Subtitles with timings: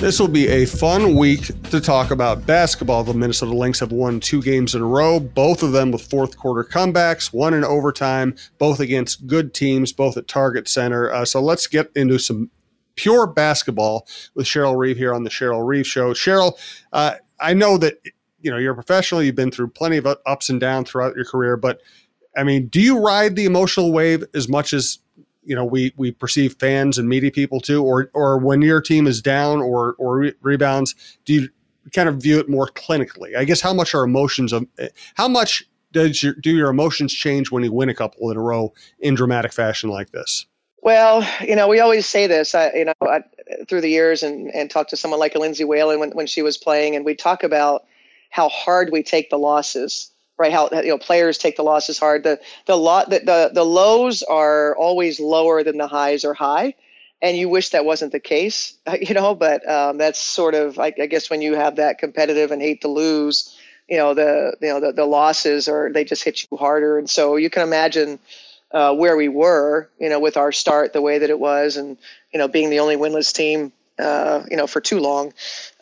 [0.00, 3.02] This will be a fun week to talk about basketball.
[3.02, 6.38] The Minnesota Lynx have won two games in a row, both of them with fourth
[6.38, 11.12] quarter comebacks, one in overtime, both against good teams, both at Target Center.
[11.12, 12.48] Uh, so let's get into some
[12.94, 14.06] pure basketball
[14.36, 16.12] with Cheryl Reeve here on the Cheryl Reeve Show.
[16.12, 16.56] Cheryl,
[16.92, 17.98] uh, I know that
[18.40, 19.20] you know you're a professional.
[19.20, 21.80] You've been through plenty of ups and downs throughout your career, but
[22.36, 25.00] I mean, do you ride the emotional wave as much as
[25.48, 29.06] you know we we perceive fans and media people too, or or when your team
[29.06, 30.94] is down or or re- rebounds,
[31.24, 31.48] do you
[31.94, 33.34] kind of view it more clinically?
[33.36, 37.14] I guess how much are emotions of eh, how much does your do your emotions
[37.14, 40.46] change when you win a couple in a row in dramatic fashion like this?
[40.82, 43.22] Well, you know, we always say this, I, you know, I,
[43.68, 46.40] through the years and, and talk to someone like a Lindsay Whalen when, when she
[46.40, 47.84] was playing, and we talk about
[48.30, 50.52] how hard we take the losses right?
[50.52, 52.24] How you know players take the losses hard.
[52.24, 56.74] The the lot the, the the lows are always lower than the highs are high,
[57.20, 59.34] and you wish that wasn't the case, you know.
[59.34, 62.80] But um, that's sort of I, I guess when you have that competitive and hate
[62.82, 63.56] to lose,
[63.88, 67.08] you know the you know the, the losses are they just hit you harder, and
[67.10, 68.18] so you can imagine.
[68.70, 71.96] Uh, where we were, you know, with our start the way that it was, and
[72.34, 75.32] you know, being the only winless team, uh, you know, for too long.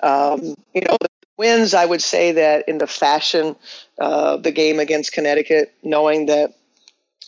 [0.04, 0.96] Um, you know,
[1.36, 3.56] wins, I would say that in the fashion,
[3.98, 6.54] uh, the game against Connecticut, knowing that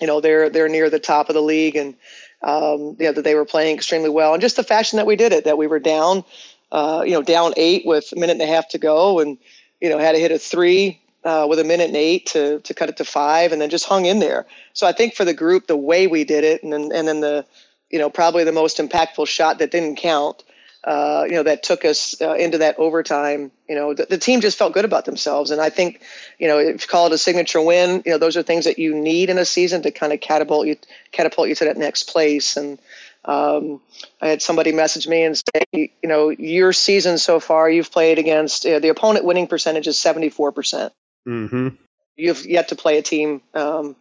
[0.00, 1.94] you know they're they're near the top of the league and
[2.42, 5.16] um, you know that they were playing extremely well, and just the fashion that we
[5.16, 6.24] did it, that we were down,
[6.72, 9.38] uh, you know, down eight with a minute and a half to go, and
[9.80, 11.00] you know had to hit a three.
[11.24, 13.84] Uh, with a minute and eight to, to cut it to five, and then just
[13.84, 14.46] hung in there.
[14.72, 17.20] So I think for the group, the way we did it, and then, and then
[17.20, 17.44] the,
[17.90, 20.44] you know, probably the most impactful shot that didn't count
[20.84, 23.50] uh, you know, that took us uh, into that overtime.
[23.68, 26.02] You know, the, the, team just felt good about themselves, and I think,
[26.38, 28.78] you know, if you call it a signature win, you know, those are things that
[28.78, 30.76] you need in a season to kind of catapult you,
[31.10, 32.56] catapult you to that next place.
[32.56, 32.78] And
[33.24, 33.80] um,
[34.22, 38.18] I had somebody message me and say, you know, your season so far, you've played
[38.18, 40.92] against uh, the opponent winning percentage is seventy four percent.
[41.26, 41.68] Mm-hmm.
[42.16, 43.42] You've yet to play a team.
[43.52, 43.96] Um,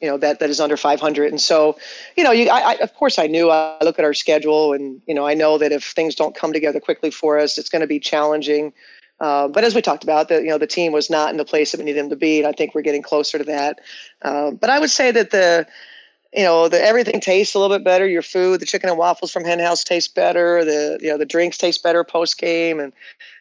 [0.00, 1.76] you know that that is under 500 and so
[2.16, 5.00] you know you I, I, of course i knew i look at our schedule and
[5.06, 7.80] you know i know that if things don't come together quickly for us it's going
[7.80, 8.72] to be challenging.
[9.20, 11.44] Uh, but as we talked about the you know the team was not in the
[11.44, 13.78] place that we needed them to be and i think we're getting closer to that.
[14.22, 15.66] Uh, but i would say that the
[16.32, 18.06] you know the everything tastes a little bit better.
[18.06, 20.64] Your food the chicken and waffles from hen house tastes better.
[20.64, 22.92] The you know the drinks taste better post game and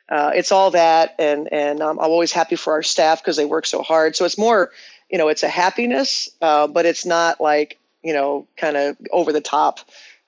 [0.09, 1.15] uh, it's all that.
[1.19, 4.15] And and um, i'm always happy for our staff because they work so hard.
[4.15, 4.71] So it's more
[5.09, 9.33] you know, it's a happiness, uh, but it's not like, you know, kind of over
[9.33, 9.79] the top,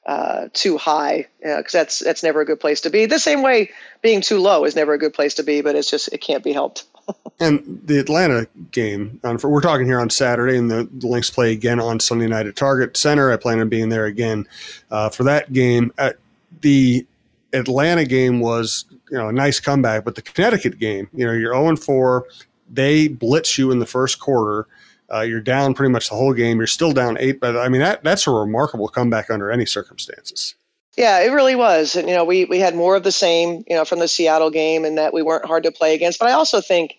[0.05, 3.05] uh, too high, because that's that's never a good place to be.
[3.05, 3.69] The same way
[4.01, 6.43] being too low is never a good place to be, but it's just it can't
[6.43, 6.85] be helped.
[7.39, 11.51] and the Atlanta game, for, we're talking here on Saturday, and the, the Lynx play
[11.51, 13.31] again on Sunday night at Target Center.
[13.31, 14.47] I plan on being there again
[14.89, 15.93] uh, for that game.
[15.97, 16.17] At
[16.61, 17.05] the
[17.53, 21.53] Atlanta game was you know a nice comeback, but the Connecticut game, you know, you're
[21.53, 22.25] 0 4
[22.71, 24.67] they blitz you in the first quarter.
[25.13, 26.57] Uh, you're down pretty much the whole game.
[26.57, 30.55] You're still down eight, but I mean that that's a remarkable comeback under any circumstances.
[30.97, 31.95] Yeah, it really was.
[31.95, 34.49] And you know, we we had more of the same, you know, from the Seattle
[34.49, 36.19] game, and that we weren't hard to play against.
[36.19, 36.95] But I also think,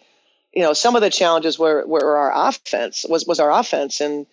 [0.52, 4.26] you know, some of the challenges were were our offense was was our offense, and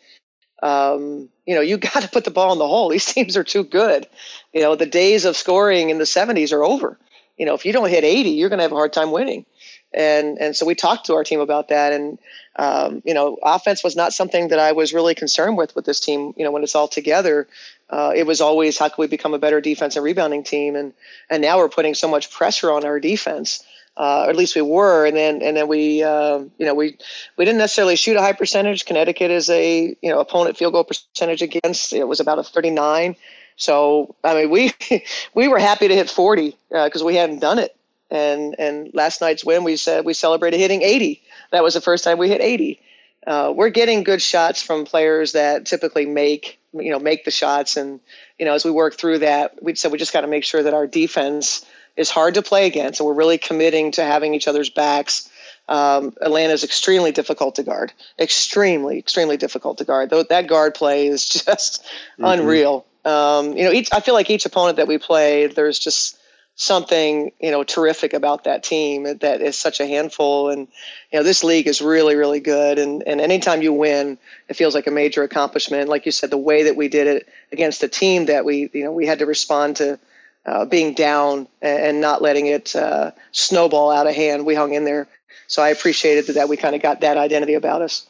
[0.61, 2.89] um, you know, you got to put the ball in the hole.
[2.89, 4.07] These teams are too good.
[4.53, 6.97] You know, the days of scoring in the 70s are over.
[7.37, 9.45] You know, if you don't hit 80, you're going to have a hard time winning
[9.93, 11.93] and and so we talked to our team about that.
[11.93, 12.17] And
[12.57, 15.99] um, you know offense was not something that i was really concerned with with this
[15.99, 17.47] team you know when it's all together.
[17.89, 20.75] Uh, it was always how can we become a better defense and rebounding team?
[20.75, 20.93] And
[21.29, 23.63] and now we're putting so much pressure on our defense
[23.99, 25.05] uh, or at least we were.
[25.05, 26.97] And then and then we uh, you know we
[27.37, 28.85] we didn't necessarily shoot a high percentage.
[28.85, 31.93] Connecticut is a you know opponent field goal percentage against.
[31.93, 33.15] It was about a 39
[33.61, 34.71] so i mean we
[35.33, 37.75] we were happy to hit 40 because uh, we hadn't done it
[38.11, 41.21] and and last night's win, we said we celebrated hitting 80.
[41.51, 42.79] That was the first time we hit 80.
[43.27, 47.77] Uh, we're getting good shots from players that typically make you know make the shots,
[47.77, 47.99] and
[48.37, 50.63] you know as we work through that, we said we just got to make sure
[50.63, 51.65] that our defense
[51.97, 55.29] is hard to play against, and we're really committing to having each other's backs.
[55.67, 60.09] Um, Atlanta is extremely difficult to guard, extremely, extremely difficult to guard.
[60.09, 62.25] Though that guard play is just mm-hmm.
[62.25, 62.85] unreal.
[63.05, 66.18] Um, you know, each I feel like each opponent that we play, there's just
[66.59, 70.49] something you know terrific about that team that is such a handful.
[70.49, 70.67] And
[71.11, 72.77] you know this league is really really good.
[72.77, 74.17] And and anytime you win
[74.49, 75.89] it feels like a major accomplishment.
[75.89, 78.83] Like you said the way that we did it against a team that we you
[78.83, 79.97] know we had to respond to
[80.45, 84.45] uh, being down and not letting it uh, snowball out of hand.
[84.45, 85.07] We hung in there.
[85.47, 88.05] So i appreciated that we kind of got that identity about us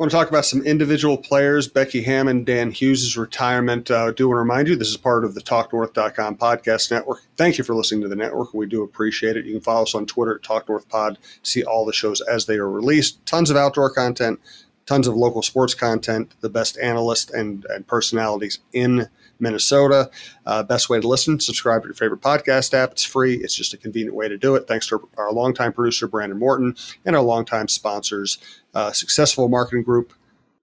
[0.00, 1.68] want to talk about some individual players.
[1.68, 3.90] Becky Hammon, Dan Hughes' retirement.
[3.90, 7.20] Uh, do want to remind you this is part of the TalkNorth.com podcast network.
[7.36, 8.54] Thank you for listening to the network.
[8.54, 9.44] We do appreciate it.
[9.44, 12.56] You can follow us on Twitter at TalkNorthPod to see all the shows as they
[12.56, 13.24] are released.
[13.26, 14.40] Tons of outdoor content,
[14.86, 19.06] tons of local sports content, the best analysts and, and personalities in
[19.40, 20.10] Minnesota.
[20.46, 22.92] Uh, best way to listen, subscribe to your favorite podcast app.
[22.92, 23.34] It's free.
[23.34, 24.66] It's just a convenient way to do it.
[24.66, 28.38] Thanks to our longtime producer, Brandon Morton, and our longtime sponsors,
[28.74, 30.12] uh, Successful Marketing Group,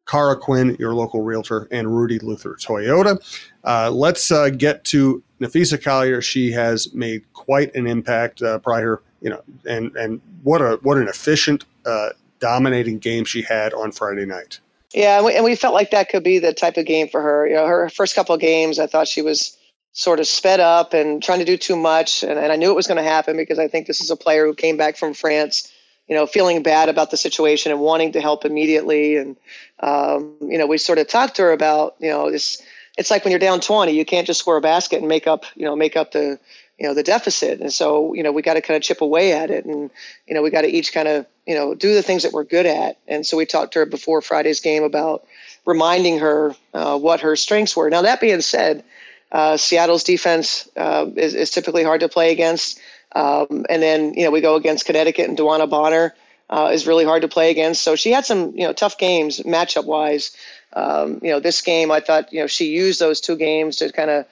[0.07, 3.19] Cara Quinn, your local realtor, and Rudy Luther Toyota.
[3.63, 6.21] Uh, let's uh, get to Napheesa Collier.
[6.21, 10.97] She has made quite an impact uh, prior, you know, and and what a what
[10.97, 12.09] an efficient, uh,
[12.39, 14.59] dominating game she had on Friday night.
[14.97, 17.21] Yeah, and we, and we felt like that could be the type of game for
[17.21, 17.47] her.
[17.47, 19.55] You know, her first couple of games, I thought she was
[19.91, 22.75] sort of sped up and trying to do too much, and, and I knew it
[22.75, 25.13] was going to happen because I think this is a player who came back from
[25.13, 25.71] France,
[26.07, 29.17] you know, feeling bad about the situation and wanting to help immediately.
[29.17, 29.38] And
[29.81, 32.59] um, you know, we sort of talked to her about, you know, this.
[32.97, 35.45] It's like when you're down 20, you can't just score a basket and make up,
[35.55, 36.39] you know, make up the
[36.77, 37.59] you know the deficit.
[37.59, 39.89] And so you know we got to kind of chip away at it and
[40.27, 42.44] you know we got to each kind of you know do the things that we're
[42.44, 42.97] good at.
[43.07, 45.25] And so we talked to her before friday's game about
[45.65, 47.89] reminding her uh, what her strengths were.
[47.89, 48.83] Now that being said
[49.31, 52.80] uh, seattle's defense uh, is, is, typically hard to play against.
[53.13, 56.15] Um, and then you know we go against connecticut and DeWanna Bonner
[56.50, 57.81] uh, is really hard to play against.
[57.83, 60.35] So she had some you know tough games matchup wise
[60.73, 63.91] um, you know this game i thought you know she used those two games to
[63.91, 64.25] kind of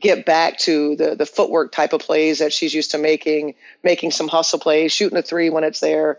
[0.00, 4.10] get back to the the footwork type of plays that she's used to making, making
[4.10, 6.18] some hustle plays, shooting a three when it's there.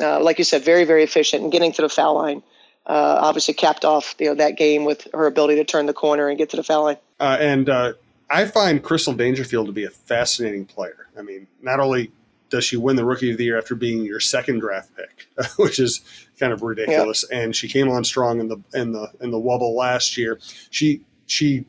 [0.00, 2.42] Uh, like you said, very very efficient and getting to the foul line.
[2.86, 6.28] Uh, obviously, capped off you know that game with her ability to turn the corner
[6.28, 6.96] and get to the foul line.
[7.20, 7.92] Uh, and uh,
[8.30, 11.08] I find Crystal Dangerfield to be a fascinating player.
[11.18, 12.12] I mean, not only
[12.50, 15.78] does she win the Rookie of the Year after being your second draft pick, which
[15.78, 16.00] is
[16.38, 19.74] kind of ridiculous, and she came on strong in the in the in the wubble
[19.74, 20.38] last year.
[20.70, 21.66] She she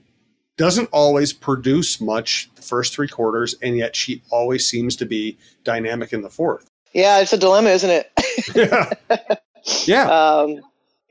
[0.60, 5.38] doesn't always produce much the first three quarters, and yet she always seems to be
[5.64, 6.70] dynamic in the fourth.
[6.94, 8.12] Yeah, it's a dilemma, isn't it?
[8.54, 9.38] yeah.
[9.86, 10.06] Yeah.
[10.06, 10.62] Um,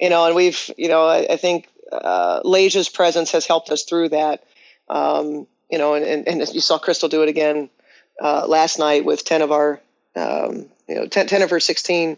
[0.00, 3.84] you know, and we've, you know, I, I think uh, Layshia's presence has helped us
[3.84, 4.42] through that.
[4.88, 7.68] Um, you know, and, and, and, you saw Crystal do it again
[8.20, 9.80] uh, last night with 10 of our,
[10.16, 12.16] um, you know, 10, 10, of her 16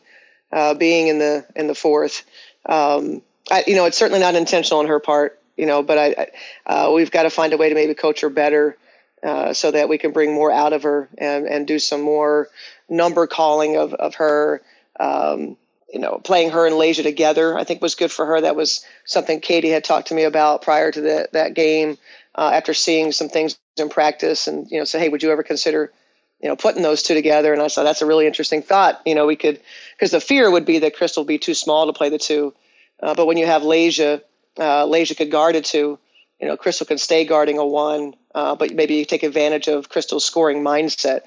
[0.53, 2.25] uh, being in the in the fourth.
[2.67, 6.27] Um, I, you know, it's certainly not intentional on her part you know, but I,
[6.67, 8.77] uh, we've got to find a way to maybe coach her better
[9.23, 12.49] uh, so that we can bring more out of her and, and do some more
[12.89, 14.63] number calling of, of her.
[14.99, 15.57] Um,
[15.93, 18.41] you know, playing her and Layshia together, I think was good for her.
[18.41, 21.99] That was something Katie had talked to me about prior to the, that game
[22.37, 25.43] uh, after seeing some things in practice and, you know, say, hey, would you ever
[25.43, 25.93] consider,
[26.41, 27.53] you know, putting those two together?
[27.53, 29.03] And I thought that's a really interesting thought.
[29.05, 29.61] You know, we could,
[29.97, 32.55] because the fear would be that Crystal would be too small to play the two.
[33.03, 34.23] Uh, but when you have Layshia
[34.59, 35.99] uh, Layshia could guard it to.
[36.41, 39.89] You know, Crystal can stay guarding a one, uh, but maybe you take advantage of
[39.89, 41.21] Crystal's scoring mindset.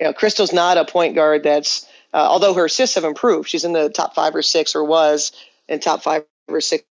[0.00, 3.64] You know, Crystal's not a point guard that's, uh, although her assists have improved, she's
[3.64, 5.32] in the top five or six or was
[5.68, 6.84] in top five or six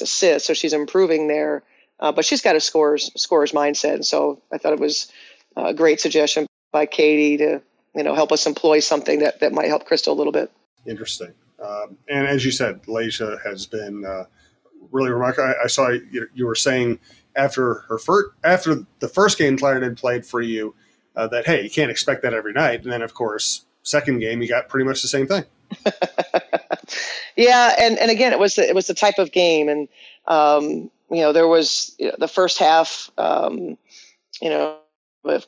[0.00, 1.62] assists, so she's improving there.
[2.00, 5.10] Uh, but she's got a scorer's scorer's mindset, and so I thought it was
[5.56, 7.60] a great suggestion by Katie to
[7.94, 10.50] you know help us employ something that that might help Crystal a little bit.
[10.86, 11.32] Interesting.
[11.60, 14.24] Um, and as you said, Layshia has been uh,
[14.90, 15.48] really remarkable.
[15.48, 16.98] I, I saw you, you, were saying
[17.36, 20.74] after her first after the first game Clarendon played for you
[21.16, 24.42] uh, that hey you can't expect that every night, and then of course second game
[24.42, 25.44] you got pretty much the same thing.
[27.36, 29.88] yeah, and and again it was the, it was the type of game, and
[30.26, 33.76] um, you know there was you know, the first half, um,
[34.40, 34.76] you know,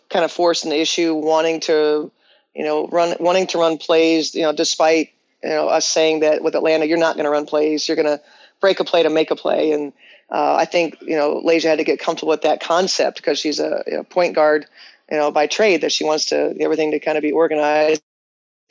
[0.09, 2.11] kind of forcing the issue, wanting to
[2.55, 5.11] you know run wanting to run plays, you know, despite
[5.43, 8.19] you know us saying that with Atlanta you're not going to run plays, you're going
[8.19, 8.21] to
[8.61, 9.73] break a play to make a play.
[9.73, 9.93] And
[10.31, 13.59] uh, I think you know Layshia had to get comfortable with that concept because she's
[13.59, 14.67] a point guard,
[15.11, 18.03] you know, by trade that she wants to everything to kind of be organized,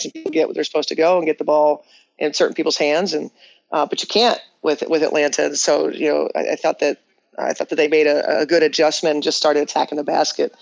[0.04, 1.86] and get what they're supposed to go, and get the ball
[2.18, 3.14] in certain people's hands.
[3.14, 3.32] And
[3.72, 5.46] uh, but you can't with with Atlanta.
[5.46, 7.00] And so you know, I, I thought that
[7.38, 10.54] I thought that they made a, a, good adjustment and just started attacking the basket.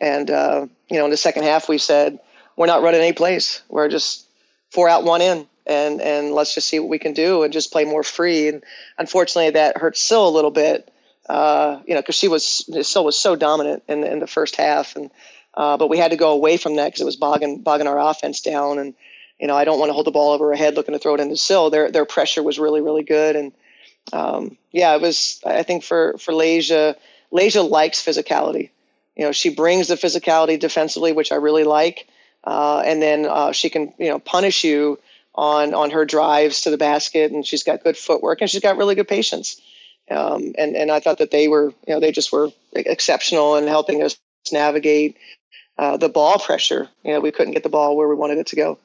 [0.00, 2.18] And uh, you know, in the second half, we said
[2.56, 3.62] we're not running any plays.
[3.68, 4.26] We're just
[4.70, 7.72] four out, one in and and let's just see what we can do and just
[7.72, 8.48] play more free.
[8.48, 8.64] And
[8.98, 10.92] unfortunately, that hurt Sil a little bit,
[11.28, 14.96] uh, you know, because she was Sil was so dominant in in the first half,
[14.96, 15.10] and
[15.54, 17.98] uh, but we had to go away from that because it was bogging bogging our
[17.98, 18.78] offense down.
[18.78, 18.94] And
[19.38, 21.14] you know, I don't want to hold the ball over her head looking to throw
[21.14, 21.70] it into Sil.
[21.70, 23.52] Their their pressure was really really good, and
[24.12, 25.40] um, yeah, it was.
[25.44, 26.96] I think for for Layshia,
[27.32, 28.70] Layshia likes physicality.
[29.16, 32.08] You know, she brings the physicality defensively, which I really like.
[32.44, 34.98] Uh, and then uh, she can, you know, punish you
[35.38, 38.76] on on her drives to the basket, and she's got good footwork, and she's got
[38.76, 39.60] really good patience.
[40.10, 43.68] Um, and and I thought that they were, you know, they just were exceptional in
[43.68, 44.18] helping us
[44.50, 45.16] navigate
[45.78, 46.88] uh, the ball pressure.
[47.04, 48.78] You know, we couldn't get the ball where we wanted it to go.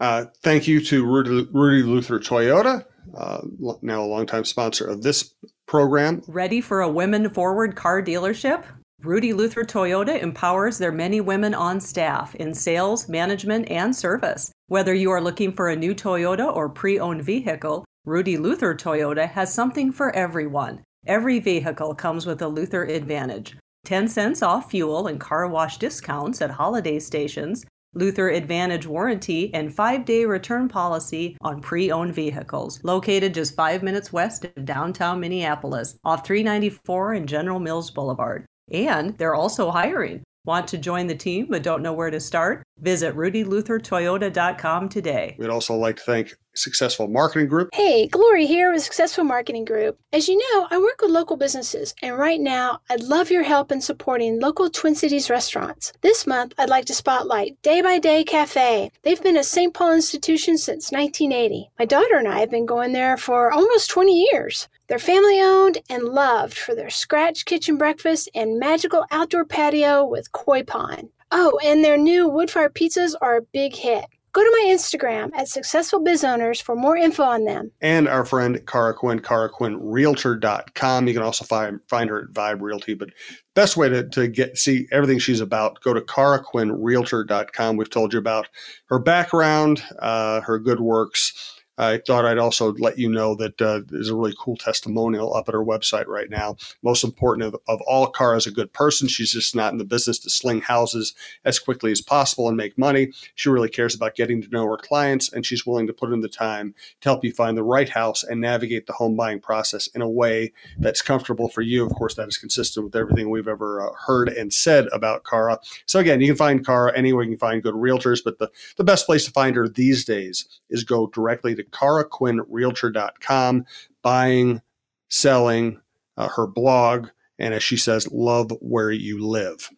[0.00, 2.86] Uh, thank you to Rudy, Rudy Luther Toyota,
[3.16, 3.42] uh,
[3.82, 5.34] now a longtime sponsor of this
[5.66, 6.22] program.
[6.26, 8.64] Ready for a women forward car dealership?
[9.02, 14.52] Rudy Luther Toyota empowers their many women on staff in sales, management, and service.
[14.66, 19.26] Whether you are looking for a new Toyota or pre owned vehicle, Rudy Luther Toyota
[19.26, 20.82] has something for everyone.
[21.06, 26.42] Every vehicle comes with a Luther Advantage 10 cents off fuel and car wash discounts
[26.42, 27.64] at holiday stations,
[27.94, 32.78] Luther Advantage warranty, and five day return policy on pre owned vehicles.
[32.84, 38.44] Located just five minutes west of downtown Minneapolis, off 394 and General Mills Boulevard.
[38.70, 40.22] And they're also hiring.
[40.46, 42.62] Want to join the team but don't know where to start?
[42.78, 45.36] Visit rudyluthertoyota.com today.
[45.38, 47.68] We'd also like to thank Successful Marketing Group.
[47.74, 49.98] Hey, Glory here with Successful Marketing Group.
[50.12, 53.70] As you know, I work with local businesses, and right now, I'd love your help
[53.70, 55.92] in supporting local Twin Cities restaurants.
[56.00, 58.90] This month, I'd like to spotlight Day by Day Cafe.
[59.02, 59.72] They've been a St.
[59.74, 61.70] Paul institution since 1980.
[61.78, 64.68] My daughter and I have been going there for almost 20 years.
[64.90, 70.32] They're family owned and loved for their scratch kitchen breakfast and magical outdoor patio with
[70.32, 71.10] koi pond.
[71.30, 74.04] Oh, and their new wood fire pizzas are a big hit.
[74.32, 77.70] Go to my Instagram at Successful Biz Owners for more info on them.
[77.80, 81.06] And our friend Cara Quinn, CaraQuinnRealtor.com.
[81.06, 82.94] You can also find, find her at Vibe Realty.
[82.94, 83.10] But
[83.54, 87.76] best way to, to get see everything she's about, go to CaraQuinnRealtor.com.
[87.76, 88.48] We've told you about
[88.86, 93.80] her background, uh, her good works I thought I'd also let you know that uh,
[93.86, 96.56] there's a really cool testimonial up at her website right now.
[96.82, 99.08] Most important of, of all, Cara is a good person.
[99.08, 101.14] She's just not in the business to sling houses
[101.46, 103.12] as quickly as possible and make money.
[103.34, 106.20] She really cares about getting to know her clients, and she's willing to put in
[106.20, 109.86] the time to help you find the right house and navigate the home buying process
[109.88, 111.86] in a way that's comfortable for you.
[111.86, 115.58] Of course, that is consistent with everything we've ever uh, heard and said about Cara.
[115.86, 118.84] So again, you can find Cara anywhere you can find good realtors, but the, the
[118.84, 123.64] best place to find her these days is go directly to CaraQuinnRealtor.com,
[124.02, 124.62] buying,
[125.08, 125.80] selling,
[126.16, 127.08] uh, her blog,
[127.38, 129.70] and as she says, love where you live.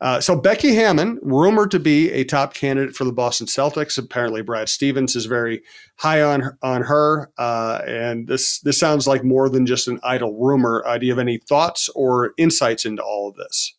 [0.00, 3.98] Uh, so Becky Hammon, rumored to be a top candidate for the Boston Celtics.
[3.98, 5.62] Apparently, Brad Stevens is very
[5.96, 7.30] high on on her.
[7.36, 10.82] Uh, and this this sounds like more than just an idle rumor.
[10.86, 13.74] Uh, do you have any thoughts or insights into all of this?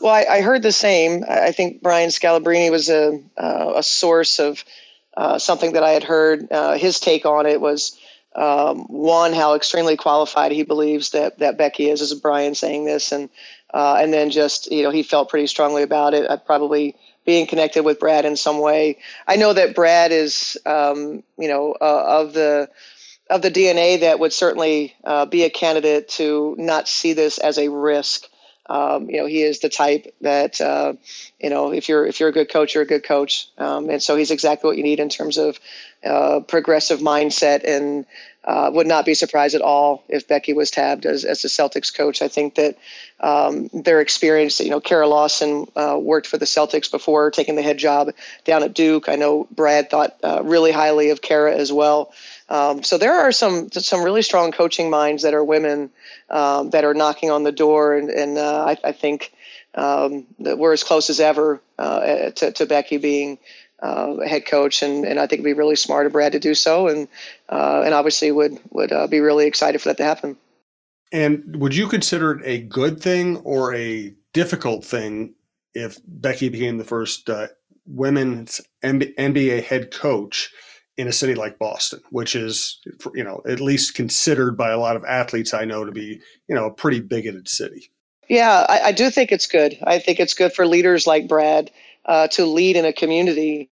[0.00, 1.24] Well, I, I heard the same.
[1.28, 4.64] I think Brian Scalabrine was a uh, a source of
[5.16, 6.50] uh, something that I had heard.
[6.50, 7.98] Uh, his take on it was
[8.34, 13.12] um, one, how extremely qualified he believes that that Becky is, as Brian saying this,
[13.12, 13.30] and
[13.72, 16.28] uh, and then just you know he felt pretty strongly about it.
[16.28, 16.94] Uh, probably
[17.24, 18.98] being connected with Brad in some way.
[19.26, 22.68] I know that Brad is um, you know uh, of the
[23.30, 24.94] of the DNA that would certainly
[25.30, 28.28] be a candidate to not see this as a risk.
[28.68, 30.94] Um, you know, he is the type that uh,
[31.40, 34.02] you know if you're if you're a good coach, you're a good coach, um, and
[34.02, 35.58] so he's exactly what you need in terms of
[36.04, 37.64] uh, progressive mindset.
[37.64, 38.06] And
[38.46, 41.94] uh, would not be surprised at all if Becky was tabbed as as the Celtics
[41.94, 42.22] coach.
[42.22, 42.78] I think that
[43.20, 47.62] um, their experience, you know, Kara Lawson uh, worked for the Celtics before taking the
[47.62, 48.12] head job
[48.44, 49.08] down at Duke.
[49.08, 52.12] I know Brad thought uh, really highly of Kara as well.
[52.48, 55.90] Um, so there are some some really strong coaching minds that are women
[56.30, 59.32] um, that are knocking on the door, and, and uh, I, I, think
[59.74, 63.38] um, that we're as close as ever uh, to, to, Becky being
[63.82, 66.54] uh, head coach, and, and I think it'd be really smart of Brad to do
[66.54, 67.08] so, and
[67.48, 70.36] uh, and obviously would would uh, be really excited for that to happen.
[71.12, 75.34] And would you consider it a good thing or a difficult thing
[75.74, 77.48] if Becky became the first uh,
[77.86, 80.50] women's NBA head coach?
[80.96, 82.80] In a city like Boston, which is,
[83.14, 86.54] you know, at least considered by a lot of athletes I know to be, you
[86.54, 87.90] know, a pretty bigoted city.
[88.28, 89.78] Yeah, I, I do think it's good.
[89.84, 91.70] I think it's good for leaders like Brad
[92.06, 93.70] uh, to lead in a community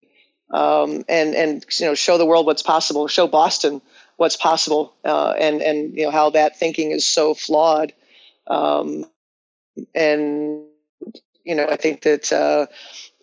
[0.52, 3.82] um, and and you know show the world what's possible, show Boston
[4.16, 7.94] what's possible, uh, and and you know how that thinking is so flawed.
[8.48, 9.06] Um,
[9.94, 10.64] and
[11.44, 12.68] you know, I think that uh,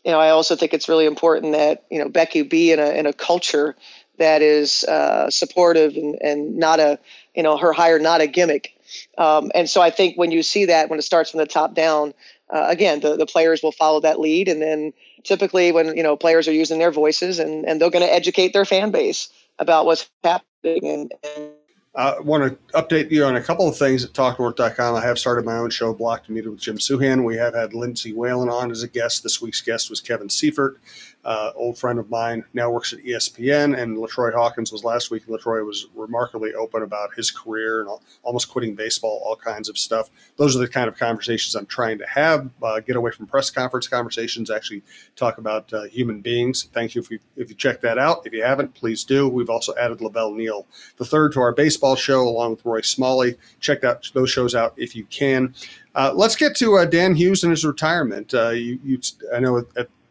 [0.04, 2.90] you know, I also think it's really important that you know Becky be in a
[2.90, 3.75] in a culture
[4.18, 6.99] that is uh, supportive and, and not a
[7.34, 8.70] you know her hire not a gimmick.
[9.18, 11.75] Um, and so I think when you see that when it starts from the top
[11.75, 12.14] down,
[12.50, 14.92] uh, again the, the players will follow that lead, and then
[15.25, 18.52] typically when you know players are using their voices and, and they're going to educate
[18.52, 21.50] their fan base about what's happening and, and
[21.97, 24.97] I want to update you on a couple of things at TalkNorth.com.
[24.97, 27.23] I have started my own show, Block to Meet with Jim Souhan.
[27.23, 29.23] We have had Lindsay Whalen on as a guest.
[29.23, 30.81] This week's guest was Kevin Seifert
[31.25, 35.27] uh, old friend of mine, now works at ESPN, and LaTroy Hawkins was last week.
[35.27, 37.89] LaTroy was remarkably open about his career and
[38.23, 40.11] almost quitting baseball, all kinds of stuff.
[40.37, 42.51] Those are the kind of conversations I'm trying to have.
[42.63, 44.83] Uh, get away from press conference conversations, actually
[45.17, 46.69] talk about uh, human beings.
[46.73, 48.27] Thank you if you if you check that out.
[48.27, 49.29] If you haven't, please do.
[49.29, 50.67] We've also added La Velle Neal
[50.99, 53.37] the third to our baseball show, along with Roy Smalley.
[53.61, 55.55] Check that those shows out if you can.
[55.95, 58.33] Uh, let's get to uh, Dan Hughes and his retirement.
[58.33, 59.00] Uh, you, you,
[59.33, 59.64] I know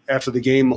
[0.07, 0.75] after the game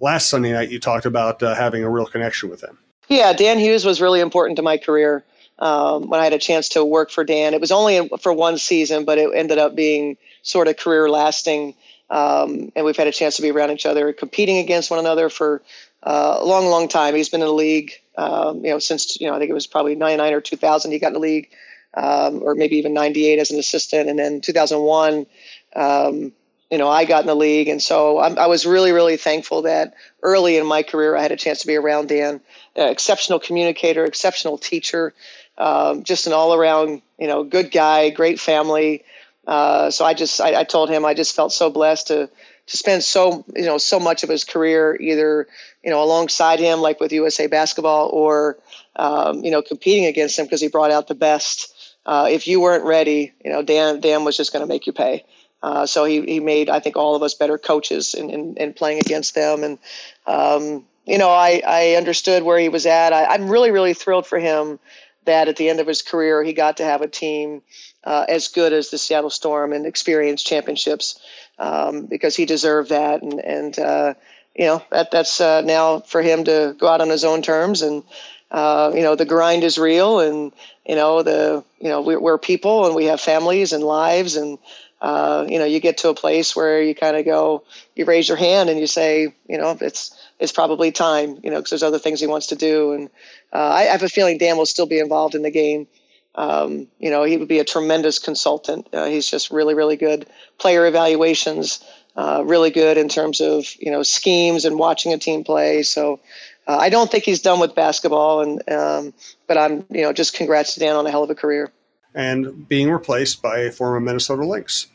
[0.00, 2.78] last Sunday night you talked about uh, having a real connection with him.
[3.08, 5.24] Yeah, Dan Hughes was really important to my career.
[5.58, 8.58] Um, when I had a chance to work for Dan, it was only for one
[8.58, 11.74] season, but it ended up being sort of career lasting.
[12.10, 15.28] Um, and we've had a chance to be around each other, competing against one another
[15.28, 15.62] for
[16.02, 17.14] uh, a long, long time.
[17.14, 19.66] He's been in the league, um, you know, since you know I think it was
[19.66, 20.90] probably '99 or 2000.
[20.90, 21.50] He got in the league,
[21.94, 25.26] um, or maybe even '98 as an assistant, and then 2001
[26.70, 27.68] you know, I got in the league.
[27.68, 31.32] And so I'm, i was really, really thankful that early in my career I had
[31.32, 32.40] a chance to be around Dan.
[32.78, 35.14] Uh, exceptional communicator, exceptional teacher,
[35.58, 39.04] um, just an all around, you know, good guy, great family.
[39.46, 42.28] Uh, so I just, I, I, told him I just felt so blessed to,
[42.66, 45.46] to spend so, you know, so much of his career either,
[45.86, 48.58] you know, alongside him, like with USA Basketball, or,
[48.96, 51.72] um, you know, competing against him because he brought out the best.
[52.04, 54.92] Uh, if you weren't ready, you know, Dan, Dan was just going to make you
[54.92, 55.24] pay.
[55.62, 58.72] Uh, so he, he made, I think, all of us better coaches in, in, in
[58.72, 59.62] playing against them.
[59.62, 59.78] And,
[60.26, 63.12] um, you know, I, I understood where he was at.
[63.12, 64.80] I, I'm really, really thrilled for him
[65.24, 67.62] that at the end of his career, he got to have a team
[68.02, 71.20] uh, as good as the Seattle Storm and experience championships
[71.60, 73.22] um, because he deserved that.
[73.22, 74.14] And, and uh,
[74.58, 77.82] you know, that, that's uh, now for him to go out on his own terms.
[77.82, 78.02] And,
[78.50, 80.52] uh, you know, the grind is real and,
[80.86, 84.58] you know, the, you know, we're, we're people and we have families and lives and,
[85.02, 87.62] uh, you know, you get to a place where you kind of go,
[87.94, 91.56] you raise your hand and you say, you know, it's it's probably time, you know,
[91.56, 92.92] because there's other things he wants to do.
[92.92, 93.10] And
[93.52, 95.86] uh, I, have a feeling Dan will still be involved in the game.
[96.34, 98.88] Um, you know, he would be a tremendous consultant.
[98.92, 100.26] Uh, he's just really, really good.
[100.58, 101.82] Player evaluations,
[102.16, 105.82] uh, really good in terms of you know schemes and watching a team play.
[105.82, 106.20] So.
[106.68, 109.14] Uh, I don't think he's done with basketball, and um,
[109.46, 111.70] but I'm you know just congrats to Dan on a hell of a career
[112.16, 114.88] and being replaced by a former Minnesota Lynx.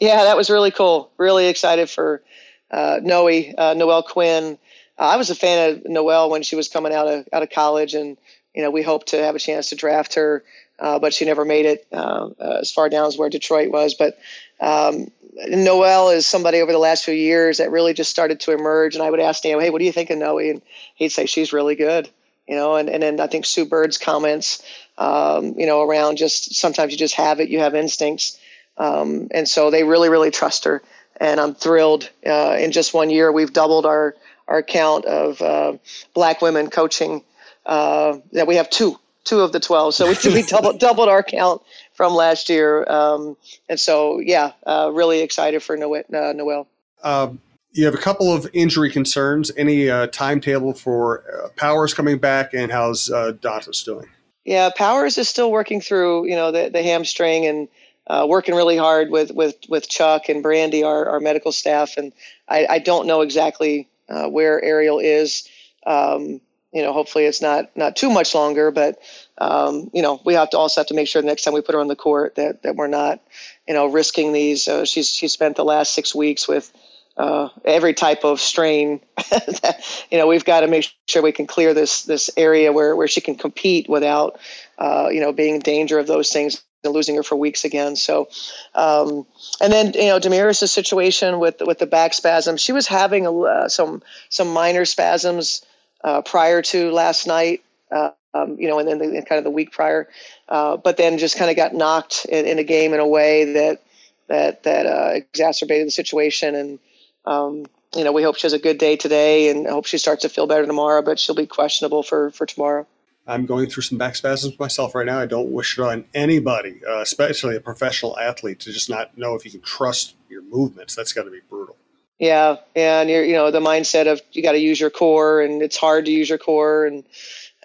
[0.00, 1.12] Yeah, that was really cool.
[1.18, 2.22] Really excited for
[2.70, 4.58] uh, Noe, uh, Noelle Quinn.
[4.98, 7.50] Uh, I was a fan of Noelle when she was coming out of out of
[7.50, 8.16] college, and
[8.54, 10.44] you know we hoped to have a chance to draft her,
[10.78, 13.94] uh, but she never made it uh, uh, as far down as where Detroit was.
[13.94, 14.18] But
[14.60, 15.10] um,
[15.48, 19.02] Noelle is somebody over the last few years that really just started to emerge, and
[19.02, 20.62] I would ask Dan, "Hey, what do you think of Noe?" And
[20.94, 22.08] he'd say she's really good
[22.46, 24.62] you know, and, and then I think Sue Bird's comments,
[24.98, 28.38] um, you know, around just sometimes you just have it, you have instincts.
[28.76, 30.82] Um, and so they really, really trust her.
[31.20, 32.10] And I'm thrilled.
[32.26, 34.14] Uh, in just one year, we've doubled our,
[34.48, 35.74] our count of uh,
[36.12, 37.22] black women coaching.
[37.66, 39.94] Uh, that we have two, two of the 12.
[39.94, 42.84] So we, we doubled, doubled our count from last year.
[42.90, 43.36] Um,
[43.68, 46.04] and so, yeah, uh, really excited for Noelle.
[46.12, 46.68] Uh, Noelle.
[47.02, 47.40] Um,
[47.72, 49.50] you have a couple of injury concerns.
[49.56, 54.06] Any uh, timetable for uh, Powers coming back, and how's uh, Dantas doing?
[54.44, 57.68] Yeah, Powers is still working through, you know, the, the hamstring and
[58.06, 61.96] uh, working really hard with, with, with Chuck and Brandy, our, our medical staff.
[61.96, 62.12] And
[62.48, 65.48] I, I don't know exactly uh, where Aerial is.
[65.86, 66.40] Um,
[66.74, 68.98] you know, hopefully it's not not too much longer, but
[69.38, 71.60] um, you know, we have to also have to make sure the next time we
[71.60, 73.20] put her on the court that, that we're not,
[73.68, 74.66] you know, risking these.
[74.66, 76.72] Uh, she's she spent the last six weeks with
[77.16, 79.00] uh, every type of strain.
[80.10, 83.08] you know, we've got to make sure we can clear this this area where, where
[83.08, 84.40] she can compete without,
[84.78, 87.94] uh, you know, being in danger of those things and losing her for weeks again.
[87.94, 88.28] So,
[88.74, 89.24] um,
[89.60, 92.56] and then you know, Damiris' situation with with the back spasm.
[92.56, 95.64] She was having a, uh, some some minor spasms
[96.04, 97.64] uh, prior to last night.
[97.90, 100.08] Uh, um, you know, and then the, kind of the week prior,
[100.48, 103.52] uh, but then just kind of got knocked in, in, a game in a way
[103.52, 103.82] that
[104.26, 106.78] that that exacerbated the situation and
[107.26, 110.22] um, you know, we hope she has a good day today and hope she starts
[110.22, 112.86] to feel better tomorrow, but she'll be questionable for, for tomorrow.
[113.26, 115.18] I'm going through some back spasms myself right now.
[115.18, 119.34] I don't wish it on anybody, uh, especially a professional athlete, to just not know
[119.34, 120.94] if you can trust your movements.
[120.94, 121.76] That's got to be brutal.
[122.24, 125.60] Yeah, and you're, you know, the mindset of you got to use your core, and
[125.60, 127.04] it's hard to use your core, and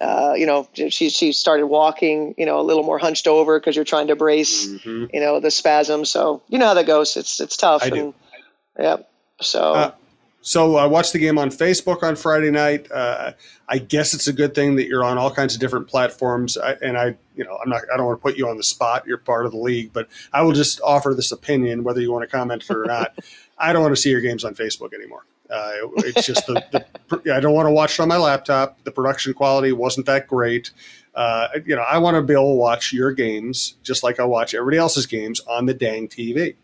[0.01, 3.77] uh, you know, she she started walking, you know, a little more hunched over because
[3.77, 5.05] you're trying to brace, mm-hmm.
[5.13, 6.03] you know, the spasm.
[6.03, 7.15] So you know how that goes.
[7.15, 7.83] It's it's tough.
[7.83, 8.15] I and, do.
[8.77, 8.97] Yeah.
[9.39, 9.73] So.
[9.73, 9.91] Uh,
[10.41, 12.91] so I watched the game on Facebook on Friday night.
[12.91, 13.33] Uh,
[13.67, 16.57] I guess it's a good thing that you're on all kinds of different platforms.
[16.57, 17.83] I, and I, you know, I'm not.
[17.93, 19.05] I don't want to put you on the spot.
[19.07, 22.23] You're part of the league, but I will just offer this opinion, whether you want
[22.23, 23.17] to comment it or not.
[23.59, 25.25] I don't want to see your games on Facebook anymore.
[25.49, 28.83] Uh, it's just the, the, I don't want to watch it on my laptop.
[28.83, 30.71] The production quality wasn't that great.
[31.15, 34.25] Uh, you know, I want to be able to watch your games just like I
[34.25, 36.55] watch everybody else's games on the dang TV.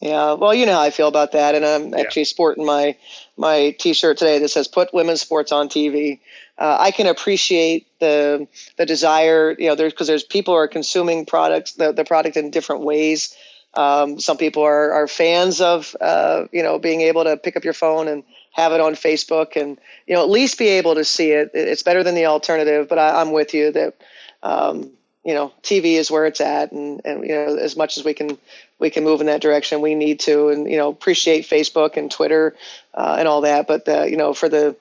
[0.00, 2.28] Yeah, well, you know how I feel about that, and I'm actually yeah.
[2.28, 2.96] sporting my
[3.36, 6.20] my T-shirt today that says "Put women's sports on TV."
[6.56, 11.26] Uh, I can appreciate the the desire, you know, there's because there's people are consuming
[11.26, 13.36] products the, the product in different ways.
[13.74, 17.64] Um, some people are, are fans of uh, you know being able to pick up
[17.64, 21.04] your phone and have it on Facebook and you know at least be able to
[21.04, 21.50] see it.
[21.54, 23.94] It's better than the alternative, but I, am with you that
[24.42, 24.90] um,
[25.24, 28.14] you know TV is where it's at, and and you know as much as we
[28.14, 28.38] can
[28.78, 32.10] we can move in that direction, we need to, and you know appreciate Facebook and
[32.10, 32.56] Twitter
[32.94, 33.68] uh, and all that.
[33.68, 34.74] But the, you know for the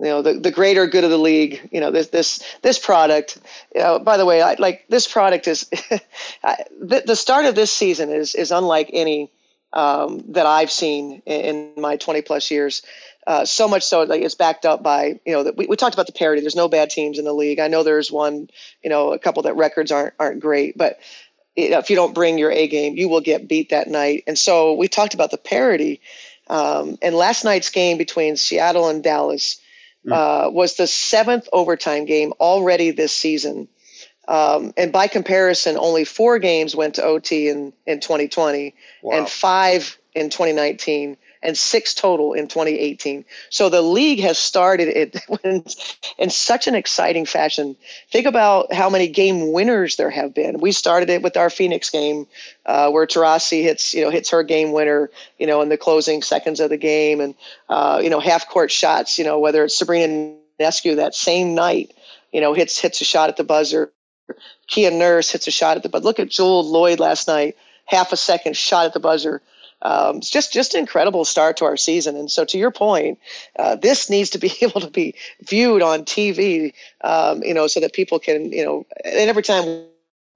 [0.00, 3.38] you know the, the greater good of the league you know this this this product
[3.74, 5.64] you know by the way I, like this product is
[6.80, 9.30] the, the start of this season is is unlike any
[9.72, 12.82] um, that I've seen in, in, my 20 plus years.
[13.28, 15.94] Uh, so much so like it's backed up by you know that we, we talked
[15.94, 16.40] about the parity.
[16.40, 17.60] There's no bad teams in the league.
[17.60, 18.48] I know there's one
[18.82, 20.98] you know a couple that records aren't aren't great but
[21.56, 24.24] you know, if you don't bring your A game you will get beat that night.
[24.26, 26.00] And so we talked about the parity
[26.48, 29.60] um, and last night's game between Seattle and Dallas.
[30.10, 33.68] Uh, was the seventh overtime game already this season.
[34.28, 39.18] Um, and by comparison, only four games went to OT in, in 2020 wow.
[39.18, 43.24] and five in 2019 and six total in 2018.
[43.48, 45.16] So the league has started it
[46.18, 47.76] in, such an exciting fashion.
[48.10, 50.60] Think about how many game winners there have been.
[50.60, 52.26] We started it with our Phoenix game,
[52.66, 56.22] uh, where Taurasi hits you know hits her game winner, you know, in the closing
[56.22, 57.34] seconds of the game, and
[57.68, 59.18] uh, you know half court shots.
[59.18, 61.94] You know whether it's Sabrina Ionescu that same night,
[62.32, 63.92] you know hits hits a shot at the buzzer.
[64.68, 66.04] Kia Nurse hits a shot at the buzzer.
[66.04, 69.42] Look at Jewell Lloyd last night, half a second shot at the buzzer
[69.82, 72.16] um, it's just just an incredible start to our season.
[72.16, 73.18] And so, to your point,
[73.58, 77.80] uh, this needs to be able to be viewed on TV, um, you know, so
[77.80, 79.86] that people can, you know, and every time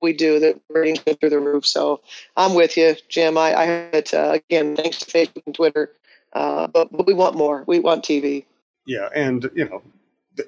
[0.00, 1.66] we do, the ratings go through the roof.
[1.66, 2.00] So
[2.36, 3.36] I'm with you, Jim.
[3.38, 4.76] I, I it uh, again.
[4.76, 5.90] Thanks to Facebook and Twitter,
[6.32, 7.64] uh, but but we want more.
[7.66, 8.44] We want TV.
[8.86, 9.82] Yeah, and you know,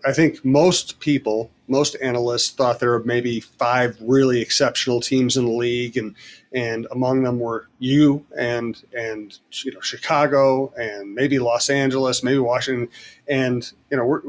[0.04, 5.44] I think most people, most analysts thought there were maybe five really exceptional teams in
[5.44, 6.14] the league, and
[6.52, 12.38] and among them were you and and you know Chicago and maybe Los Angeles, maybe
[12.38, 12.88] Washington,
[13.28, 14.22] and you know we're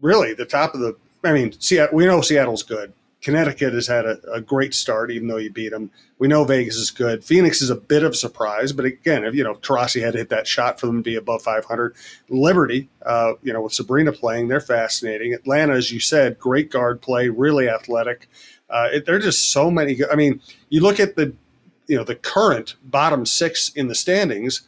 [0.00, 0.96] really the top of the.
[1.24, 2.92] I mean, Seattle, we know Seattle's good.
[3.26, 5.90] Connecticut has had a, a, great start, even though you beat them.
[6.20, 7.24] We know Vegas is good.
[7.24, 10.20] Phoenix is a bit of a surprise, but again, if you know Taurasi had to
[10.20, 11.96] hit that shot for them to be above 500.
[12.28, 15.34] Liberty, uh, you know, with Sabrina playing, they're fascinating.
[15.34, 18.28] Atlanta, as you said, great guard play, really athletic.
[18.70, 19.98] Uh, there are just so many.
[20.08, 21.34] I mean, you look at the,
[21.88, 24.62] you know, the current bottom six in the standings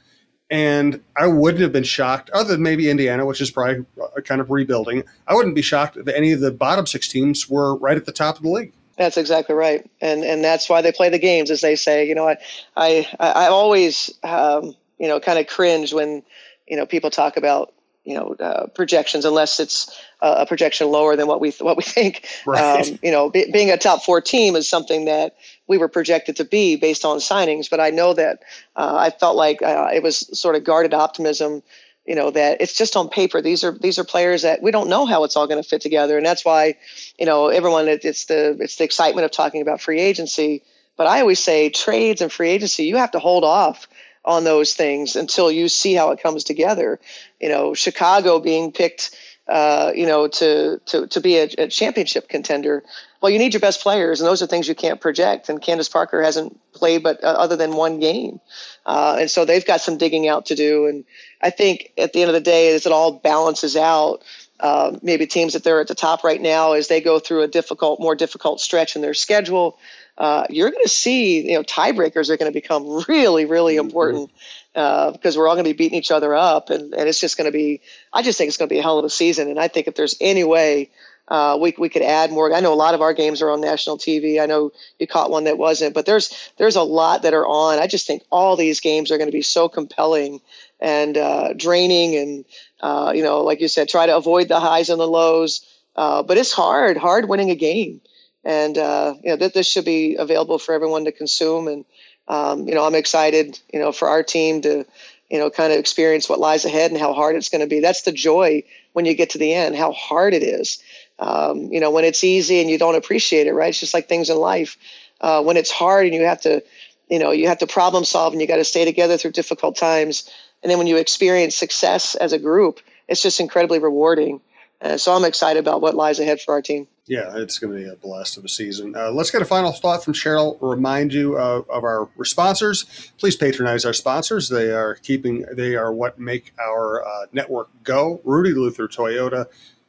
[0.50, 3.84] and I wouldn't have been shocked, other than maybe Indiana, which is probably
[4.24, 5.04] kind of rebuilding.
[5.26, 8.12] I wouldn't be shocked if any of the bottom six teams were right at the
[8.12, 8.72] top of the league.
[8.96, 12.08] That's exactly right, and and that's why they play the games, as they say.
[12.08, 12.36] You know, I
[12.76, 16.22] I I always um, you know kind of cringe when
[16.66, 17.72] you know people talk about
[18.04, 22.26] you know uh, projections unless it's a projection lower than what we what we think.
[22.46, 22.88] Right.
[22.88, 25.36] Um, you know, be, being a top four team is something that
[25.68, 27.70] we were projected to be based on signings.
[27.70, 28.42] But I know that
[28.74, 31.62] uh, I felt like uh, it was sort of guarded optimism.
[32.06, 33.42] You know that it's just on paper.
[33.42, 35.82] These are these are players that we don't know how it's all going to fit
[35.82, 36.76] together, and that's why
[37.18, 37.86] you know everyone.
[37.86, 40.62] It, it's the it's the excitement of talking about free agency.
[40.96, 42.84] But I always say trades and free agency.
[42.84, 43.86] You have to hold off
[44.24, 46.98] on those things until you see how it comes together.
[47.40, 49.16] You know, Chicago being picked
[49.48, 52.84] uh, you know, to to to be a, a, championship contender.
[53.20, 55.48] Well, you need your best players, and those are things you can't project.
[55.48, 58.40] And Candace Parker hasn't played, but uh, other than one game,
[58.84, 60.86] uh, and so they've got some digging out to do.
[60.86, 61.04] And
[61.40, 64.22] I think at the end of the day, as it all balances out,
[64.60, 67.48] uh, maybe teams that they're at the top right now, as they go through a
[67.48, 69.78] difficult, more difficult stretch in their schedule,
[70.18, 73.86] uh, you're going to see, you know, tiebreakers are going to become really, really mm-hmm.
[73.86, 74.30] important
[74.74, 77.36] uh, because we're all going to be beating each other up, and, and it's just
[77.36, 77.80] going to be.
[78.12, 79.86] I just think it's going to be a hell of a season, and I think
[79.86, 80.90] if there's any way
[81.28, 82.52] uh, we we could add more.
[82.52, 84.40] I know a lot of our games are on national TV.
[84.40, 87.78] I know you caught one that wasn't, but there's there's a lot that are on.
[87.78, 90.40] I just think all these games are going to be so compelling
[90.80, 92.44] and uh, draining, and
[92.80, 95.64] uh, you know, like you said, try to avoid the highs and the lows.
[95.96, 98.00] Uh, but it's hard, hard winning a game
[98.44, 101.66] and uh, you know that this should be available for everyone to consume.
[101.66, 101.84] And
[102.28, 104.84] um, you know, I'm excited, you know, for our team to
[105.30, 107.80] you know, kind of experience what lies ahead and how hard it's going to be.
[107.80, 108.62] That's the joy
[108.94, 110.82] when you get to the end, how hard it is.
[111.18, 113.68] Um, you know, when it's easy and you don't appreciate it, right?
[113.68, 114.76] It's just like things in life.
[115.20, 116.62] Uh, when it's hard and you have to,
[117.10, 119.76] you know, you have to problem solve and you got to stay together through difficult
[119.76, 120.30] times.
[120.62, 124.40] And then when you experience success as a group, it's just incredibly rewarding.
[124.80, 126.86] Uh, so I'm excited about what lies ahead for our team.
[127.06, 128.94] Yeah, it's going to be a blast of a season.
[128.94, 130.58] Uh, let's get a final thought from Cheryl.
[130.60, 132.84] Remind you uh, of our sponsors.
[133.16, 134.50] Please patronize our sponsors.
[134.50, 135.46] They are keeping.
[135.52, 138.20] They are what make our uh, network go.
[138.24, 139.46] Rudy Luther Toyota,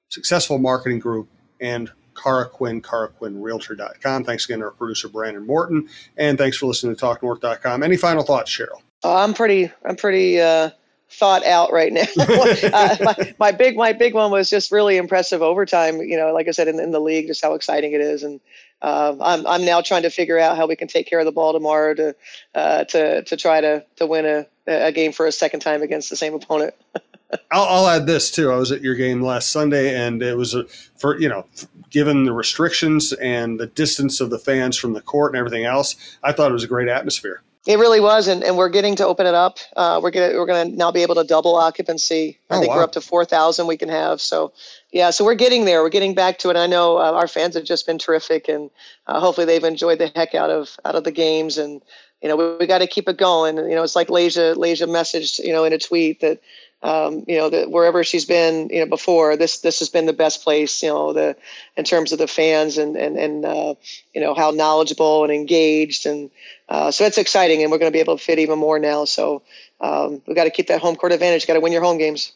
[0.07, 1.27] Successful Marketing Group,
[1.59, 4.23] and Cara Quinn, CaraQuinnRealtor.com.
[4.23, 7.83] Thanks again to our producer Brandon Morton, and thanks for listening to TalkNorth.com.
[7.83, 8.81] Any final thoughts, Cheryl?
[9.03, 9.71] Uh, I'm pretty.
[9.85, 10.71] I'm pretty uh,
[11.09, 12.03] thought out right now.
[12.19, 16.01] uh, my, my, big my big one was just really impressive overtime.
[16.01, 18.39] You know, like I said in, in the league, just how exciting it is, and
[18.81, 21.31] uh, I'm I'm now trying to figure out how we can take care of the
[21.31, 22.15] ball tomorrow to
[22.55, 26.09] uh, to to try to to win a a game for a second time against
[26.09, 26.73] the same opponent.
[27.51, 28.51] I'll, I'll, add this too.
[28.51, 30.65] I was at your game last Sunday, and it was a,
[30.97, 31.45] for you know,
[31.91, 35.95] given the restrictions and the distance of the fans from the court and everything else,
[36.23, 37.43] I thought it was a great atmosphere.
[37.69, 39.59] It really was, and, and we're getting to open it up.
[39.77, 42.39] Uh, we're gonna we're gonna now be able to double occupancy.
[42.49, 42.77] I oh, think wow.
[42.77, 44.19] we're up to four thousand we can have.
[44.21, 44.53] So
[44.91, 45.83] yeah, so we're getting there.
[45.83, 46.55] We're getting back to it.
[46.55, 48.71] I know uh, our fans have just been terrific, and
[49.05, 51.59] uh, hopefully they've enjoyed the heck out of out of the games.
[51.59, 51.79] And
[52.23, 53.57] you know we, we got to keep it going.
[53.57, 56.41] You know it's like Layshia Layshia messaged you know in a tweet that
[56.81, 60.13] um, you know, that wherever she's been, you know, before this, this has been the
[60.13, 61.35] best place, you know, the,
[61.75, 63.75] in terms of the fans and, and, and, uh,
[64.13, 66.05] you know, how knowledgeable and engaged.
[66.05, 66.31] And,
[66.69, 69.05] uh, so it's exciting and we're going to be able to fit even more now.
[69.05, 69.41] So,
[69.81, 71.47] um, we've got to keep that home court advantage.
[71.47, 72.33] Got to win your home games.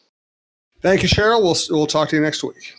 [0.80, 1.42] Thank you, Cheryl.
[1.42, 2.74] We'll, we'll talk to you next week.